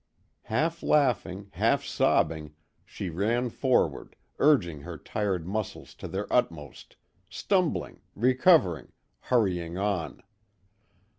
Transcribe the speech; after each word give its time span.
Half 0.49 0.81
laughing, 0.81 1.51
half 1.53 1.83
sobbing, 1.85 2.55
she 2.83 3.11
ran 3.11 3.51
forward, 3.51 4.15
urging 4.39 4.81
her 4.81 4.97
tired 4.97 5.45
muscles 5.45 5.93
to 5.93 6.07
their 6.07 6.25
utmost, 6.33 6.95
stumbling, 7.29 8.01
recovering, 8.15 8.93
hurrying 9.19 9.77
on. 9.77 10.23